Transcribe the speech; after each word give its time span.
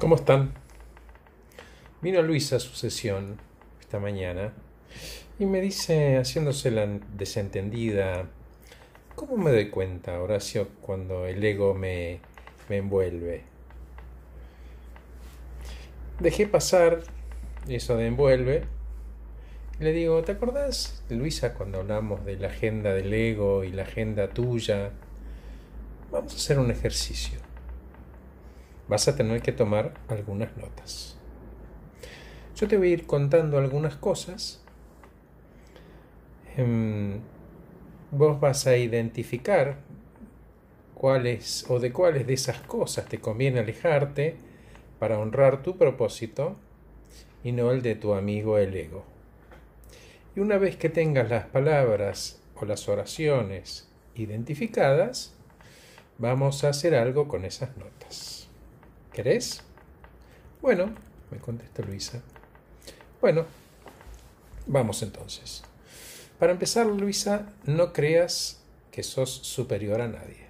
¿Cómo 0.00 0.14
están? 0.14 0.54
Vino 2.00 2.22
Luisa 2.22 2.56
a 2.56 2.58
su 2.58 2.74
sesión 2.74 3.36
esta 3.80 3.98
mañana 3.98 4.54
y 5.38 5.44
me 5.44 5.60
dice, 5.60 6.16
haciéndose 6.16 6.70
la 6.70 6.86
desentendida, 6.86 8.24
¿cómo 9.14 9.36
me 9.36 9.50
doy 9.50 9.68
cuenta, 9.68 10.18
Horacio, 10.18 10.68
cuando 10.80 11.26
el 11.26 11.44
ego 11.44 11.74
me, 11.74 12.20
me 12.70 12.78
envuelve? 12.78 13.42
Dejé 16.18 16.46
pasar 16.46 17.02
eso 17.68 17.98
de 17.98 18.06
envuelve 18.06 18.62
y 19.78 19.84
le 19.84 19.92
digo, 19.92 20.22
¿te 20.22 20.32
acordás, 20.32 21.04
Luisa, 21.10 21.52
cuando 21.52 21.80
hablamos 21.80 22.24
de 22.24 22.38
la 22.38 22.48
agenda 22.48 22.94
del 22.94 23.12
ego 23.12 23.64
y 23.64 23.72
la 23.72 23.82
agenda 23.82 24.30
tuya? 24.30 24.92
Vamos 26.10 26.32
a 26.32 26.36
hacer 26.36 26.58
un 26.58 26.70
ejercicio. 26.70 27.49
Vas 28.90 29.06
a 29.06 29.14
tener 29.14 29.40
que 29.40 29.52
tomar 29.52 29.94
algunas 30.08 30.56
notas. 30.56 31.16
Yo 32.56 32.66
te 32.66 32.76
voy 32.76 32.88
a 32.88 32.94
ir 32.94 33.06
contando 33.06 33.56
algunas 33.56 33.94
cosas. 33.94 34.64
Em, 36.56 37.20
vos 38.10 38.40
vas 38.40 38.66
a 38.66 38.76
identificar 38.76 39.76
cuáles 40.96 41.70
o 41.70 41.78
de 41.78 41.92
cuáles 41.92 42.26
de 42.26 42.34
esas 42.34 42.62
cosas 42.62 43.06
te 43.06 43.20
conviene 43.20 43.60
alejarte 43.60 44.34
para 44.98 45.20
honrar 45.20 45.62
tu 45.62 45.78
propósito 45.78 46.56
y 47.44 47.52
no 47.52 47.70
el 47.70 47.82
de 47.82 47.94
tu 47.94 48.14
amigo 48.14 48.58
el 48.58 48.74
ego. 48.74 49.04
Y 50.34 50.40
una 50.40 50.58
vez 50.58 50.74
que 50.74 50.88
tengas 50.88 51.30
las 51.30 51.46
palabras 51.46 52.42
o 52.56 52.64
las 52.64 52.88
oraciones 52.88 53.88
identificadas, 54.16 55.32
vamos 56.18 56.64
a 56.64 56.70
hacer 56.70 56.96
algo 56.96 57.28
con 57.28 57.44
esas 57.44 57.76
notas. 57.76 58.39
¿Querés? 59.12 59.62
Bueno, 60.62 60.94
me 61.32 61.38
contesta 61.38 61.82
Luisa. 61.82 62.22
Bueno, 63.20 63.44
vamos 64.66 65.02
entonces. 65.02 65.64
Para 66.38 66.52
empezar, 66.52 66.86
Luisa, 66.86 67.52
no 67.64 67.92
creas 67.92 68.62
que 68.92 69.02
sos 69.02 69.30
superior 69.30 70.00
a 70.00 70.08
nadie. 70.08 70.46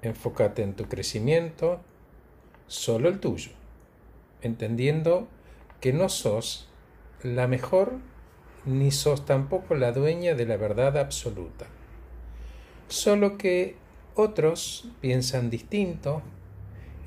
Enfócate 0.00 0.62
en 0.62 0.74
tu 0.74 0.86
crecimiento, 0.86 1.80
solo 2.66 3.10
el 3.10 3.20
tuyo, 3.20 3.50
entendiendo 4.40 5.28
que 5.80 5.92
no 5.92 6.08
sos 6.08 6.68
la 7.22 7.46
mejor 7.46 7.98
ni 8.64 8.90
sos 8.90 9.26
tampoco 9.26 9.74
la 9.74 9.92
dueña 9.92 10.34
de 10.34 10.46
la 10.46 10.56
verdad 10.56 10.96
absoluta. 10.96 11.66
Solo 12.88 13.36
que 13.36 13.76
otros 14.14 14.88
piensan 15.00 15.50
distinto 15.50 16.22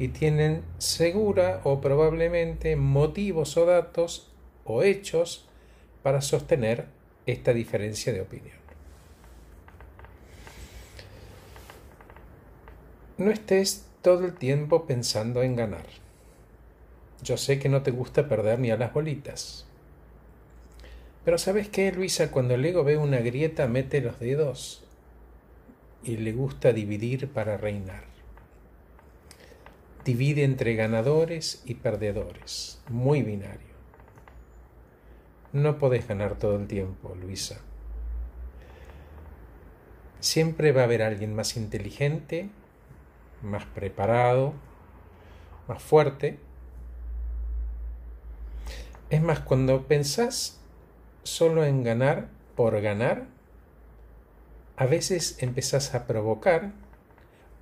y 0.01 0.07
tienen 0.07 0.63
segura 0.79 1.61
o 1.63 1.79
probablemente 1.79 2.75
motivos 2.75 3.55
o 3.55 3.67
datos 3.67 4.31
o 4.65 4.81
hechos 4.81 5.47
para 6.01 6.21
sostener 6.21 6.87
esta 7.27 7.53
diferencia 7.53 8.11
de 8.11 8.21
opinión. 8.21 8.57
No 13.19 13.29
estés 13.29 13.85
todo 14.01 14.25
el 14.25 14.33
tiempo 14.33 14.87
pensando 14.87 15.43
en 15.43 15.55
ganar. 15.55 15.85
Yo 17.21 17.37
sé 17.37 17.59
que 17.59 17.69
no 17.69 17.83
te 17.83 17.91
gusta 17.91 18.27
perder 18.27 18.57
ni 18.57 18.71
a 18.71 18.77
las 18.77 18.93
bolitas. 18.93 19.67
Pero 21.23 21.37
¿sabes 21.37 21.69
qué, 21.69 21.91
Luisa? 21.91 22.31
Cuando 22.31 22.55
el 22.55 22.65
ego 22.65 22.83
ve 22.83 22.97
una 22.97 23.19
grieta, 23.19 23.67
mete 23.67 24.01
los 24.01 24.19
dedos 24.19 24.83
y 26.03 26.17
le 26.17 26.31
gusta 26.31 26.73
dividir 26.73 27.27
para 27.27 27.55
reinar. 27.57 28.10
Divide 30.05 30.43
entre 30.43 30.75
ganadores 30.75 31.61
y 31.65 31.75
perdedores. 31.75 32.81
Muy 32.89 33.21
binario. 33.21 33.71
No 35.53 35.77
podés 35.77 36.07
ganar 36.07 36.37
todo 36.37 36.55
el 36.55 36.67
tiempo, 36.67 37.15
Luisa. 37.15 37.61
Siempre 40.19 40.71
va 40.71 40.81
a 40.81 40.83
haber 40.85 41.01
alguien 41.01 41.35
más 41.35 41.57
inteligente, 41.57 42.49
más 43.41 43.65
preparado, 43.65 44.53
más 45.67 45.81
fuerte, 45.81 46.39
es 49.11 49.21
más, 49.21 49.41
cuando 49.41 49.87
pensás 49.87 50.57
solo 51.23 51.65
en 51.65 51.83
ganar 51.83 52.29
por 52.55 52.79
ganar, 52.79 53.25
a 54.77 54.85
veces 54.85 55.35
empezás 55.43 55.93
a 55.93 56.07
provocar, 56.07 56.71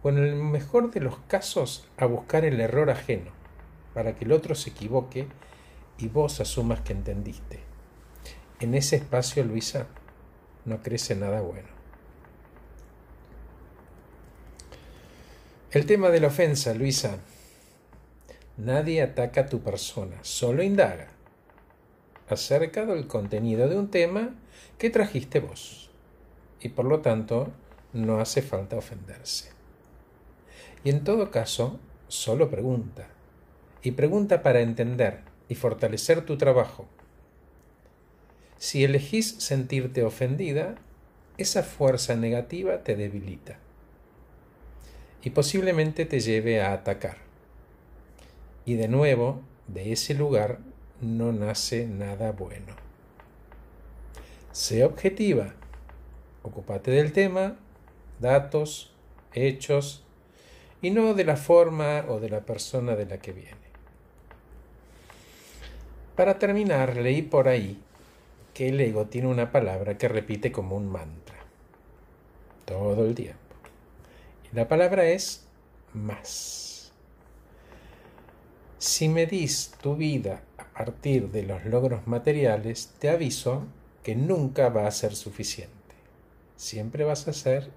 o 0.01 0.09
en 0.09 0.17
el 0.17 0.35
mejor 0.35 0.91
de 0.91 1.01
los 1.01 1.17
casos, 1.27 1.87
a 1.97 2.05
buscar 2.05 2.45
el 2.45 2.59
error 2.61 2.89
ajeno, 2.89 3.31
para 3.93 4.15
que 4.15 4.25
el 4.25 4.31
otro 4.31 4.55
se 4.55 4.69
equivoque 4.69 5.27
y 5.97 6.07
vos 6.07 6.39
asumas 6.39 6.81
que 6.81 6.93
entendiste. 6.93 7.59
En 8.59 8.75
ese 8.75 8.97
espacio, 8.97 9.43
Luisa, 9.43 9.87
no 10.65 10.81
crece 10.81 11.15
nada 11.15 11.41
bueno. 11.41 11.69
El 15.71 15.85
tema 15.85 16.09
de 16.09 16.19
la 16.19 16.27
ofensa, 16.27 16.73
Luisa. 16.73 17.19
Nadie 18.57 19.01
ataca 19.01 19.41
a 19.41 19.45
tu 19.45 19.61
persona, 19.61 20.17
solo 20.23 20.63
indaga 20.63 21.09
acerca 22.29 22.85
del 22.85 23.07
contenido 23.07 23.67
de 23.67 23.77
un 23.77 23.89
tema 23.89 24.35
que 24.77 24.89
trajiste 24.89 25.39
vos. 25.39 25.89
Y 26.61 26.69
por 26.69 26.85
lo 26.85 26.99
tanto, 27.01 27.51
no 27.93 28.19
hace 28.19 28.41
falta 28.41 28.77
ofenderse. 28.77 29.58
Y 30.83 30.89
en 30.89 31.03
todo 31.03 31.31
caso, 31.31 31.79
solo 32.07 32.49
pregunta. 32.49 33.07
Y 33.81 33.91
pregunta 33.91 34.43
para 34.43 34.61
entender 34.61 35.21
y 35.47 35.55
fortalecer 35.55 36.25
tu 36.25 36.37
trabajo. 36.37 36.87
Si 38.57 38.83
elegís 38.83 39.35
sentirte 39.39 40.03
ofendida, 40.03 40.75
esa 41.37 41.63
fuerza 41.63 42.15
negativa 42.15 42.83
te 42.83 42.95
debilita 42.95 43.59
y 45.21 45.31
posiblemente 45.31 46.05
te 46.05 46.19
lleve 46.19 46.61
a 46.61 46.73
atacar. 46.73 47.17
Y 48.65 48.75
de 48.75 48.87
nuevo, 48.87 49.41
de 49.67 49.91
ese 49.91 50.13
lugar 50.13 50.59
no 51.01 51.31
nace 51.31 51.87
nada 51.87 52.31
bueno. 52.31 52.75
Sé 54.51 54.83
objetiva. 54.83 55.53
Ocúpate 56.43 56.91
del 56.91 57.11
tema, 57.11 57.57
datos, 58.19 58.93
hechos, 59.33 60.05
y 60.81 60.91
no 60.91 61.13
de 61.13 61.25
la 61.25 61.35
forma 61.35 62.05
o 62.07 62.19
de 62.19 62.29
la 62.29 62.41
persona 62.41 62.95
de 62.95 63.05
la 63.05 63.17
que 63.19 63.31
viene. 63.31 63.69
Para 66.15 66.39
terminar, 66.39 66.97
leí 66.97 67.21
por 67.21 67.47
ahí 67.47 67.81
que 68.53 68.69
el 68.69 68.79
ego 68.79 69.05
tiene 69.05 69.27
una 69.27 69.51
palabra 69.51 69.97
que 69.97 70.07
repite 70.07 70.51
como 70.51 70.75
un 70.75 70.87
mantra 70.87 71.37
todo 72.65 73.05
el 73.05 73.15
tiempo. 73.15 73.39
Y 74.51 74.55
la 74.55 74.67
palabra 74.67 75.05
es 75.05 75.45
más. 75.93 76.91
Si 78.77 79.09
medís 79.09 79.71
tu 79.81 79.95
vida 79.95 80.41
partir 80.79 81.29
de 81.29 81.43
los 81.43 81.65
logros 81.65 82.07
materiales, 82.07 82.93
te 82.99 83.09
aviso 83.09 83.65
que 84.01 84.15
nunca 84.15 84.69
va 84.69 84.87
a 84.87 84.91
ser 84.91 85.13
suficiente. 85.13 85.73
Siempre 86.55 87.03
vas 87.03 87.27
a 87.27 87.33
ser, 87.33 87.69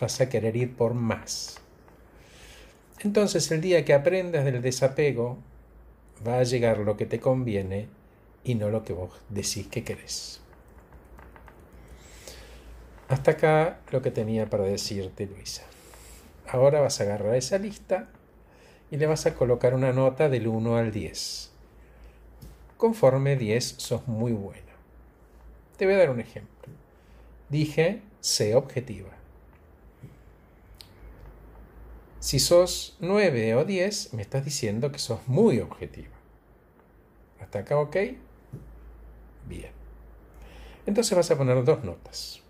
vas 0.00 0.18
a 0.22 0.30
querer 0.30 0.56
ir 0.56 0.74
por 0.74 0.94
más. 0.94 1.60
Entonces 3.02 3.50
el 3.50 3.60
día 3.60 3.84
que 3.84 3.94
aprendas 3.94 4.44
del 4.44 4.62
desapego, 4.62 5.38
va 6.26 6.38
a 6.38 6.42
llegar 6.42 6.78
lo 6.78 6.96
que 6.96 7.06
te 7.06 7.18
conviene 7.18 7.88
y 8.44 8.54
no 8.54 8.68
lo 8.68 8.84
que 8.84 8.92
vos 8.92 9.12
decís 9.28 9.66
que 9.68 9.84
querés. 9.84 10.40
Hasta 13.08 13.32
acá 13.32 13.80
lo 13.90 14.02
que 14.02 14.10
tenía 14.10 14.48
para 14.48 14.64
decirte, 14.64 15.26
Luisa. 15.26 15.62
Ahora 16.46 16.80
vas 16.80 17.00
a 17.00 17.04
agarrar 17.04 17.34
esa 17.34 17.58
lista 17.58 18.08
y 18.90 18.96
le 18.96 19.06
vas 19.06 19.26
a 19.26 19.34
colocar 19.34 19.74
una 19.74 19.92
nota 19.92 20.28
del 20.28 20.46
1 20.46 20.76
al 20.76 20.92
10 20.92 21.50
conforme 22.80 23.36
10 23.36 23.74
sos 23.76 24.08
muy 24.08 24.32
buena. 24.32 24.72
Te 25.76 25.84
voy 25.84 25.94
a 25.94 25.98
dar 25.98 26.08
un 26.08 26.18
ejemplo. 26.18 26.72
Dije, 27.50 28.00
sé 28.20 28.54
objetiva. 28.54 29.10
Si 32.20 32.38
sos 32.38 32.98
9 33.00 33.54
o 33.54 33.64
10, 33.64 34.12
me 34.12 34.20
estás 34.20 34.44
diciendo 34.44 34.92
que 34.92 34.98
sos 34.98 35.26
muy 35.26 35.58
objetiva. 35.58 36.14
¿Hasta 37.40 37.60
acá 37.60 37.78
ok? 37.78 37.96
Bien. 39.48 39.72
Entonces 40.84 41.16
vas 41.16 41.30
a 41.30 41.38
poner 41.38 41.64
dos 41.64 41.82
notas. 41.82 42.42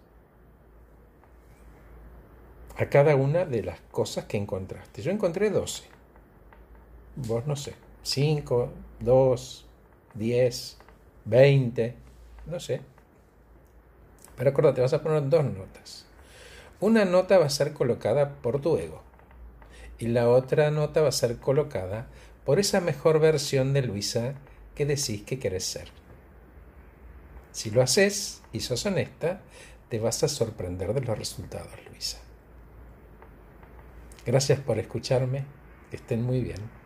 A 2.76 2.86
cada 2.86 3.14
una 3.14 3.44
de 3.44 3.62
las 3.62 3.80
cosas 3.92 4.24
que 4.24 4.36
encontraste. 4.36 5.02
Yo 5.02 5.12
encontré 5.12 5.50
12. 5.50 5.84
Vos 7.14 7.46
no 7.46 7.54
sé. 7.54 7.74
5, 8.02 8.72
2, 8.98 9.66
10, 10.14 10.78
20, 11.26 11.94
no 12.46 12.58
sé. 12.58 12.80
Pero 14.36 14.50
acuérdate, 14.50 14.80
vas 14.80 14.94
a 14.94 15.02
poner 15.02 15.28
dos 15.28 15.44
notas. 15.44 16.06
Una 16.80 17.04
nota 17.04 17.38
va 17.38 17.44
a 17.44 17.50
ser 17.50 17.72
colocada 17.72 18.30
por 18.42 18.60
tu 18.60 18.76
ego 18.76 19.09
y 20.00 20.06
la 20.06 20.30
otra 20.30 20.70
nota 20.70 21.02
va 21.02 21.10
a 21.10 21.12
ser 21.12 21.36
colocada 21.36 22.08
por 22.44 22.58
esa 22.58 22.80
mejor 22.80 23.20
versión 23.20 23.74
de 23.74 23.82
Luisa 23.82 24.34
que 24.74 24.86
decís 24.86 25.22
que 25.22 25.38
querés 25.38 25.64
ser. 25.64 25.88
Si 27.52 27.70
lo 27.70 27.82
haces 27.82 28.40
y 28.50 28.60
sos 28.60 28.86
honesta, 28.86 29.42
te 29.90 29.98
vas 30.00 30.24
a 30.24 30.28
sorprender 30.28 30.94
de 30.94 31.02
los 31.02 31.18
resultados, 31.18 31.72
Luisa. 31.90 32.18
Gracias 34.24 34.58
por 34.60 34.78
escucharme, 34.78 35.44
que 35.90 35.96
estén 35.96 36.22
muy 36.22 36.40
bien. 36.40 36.79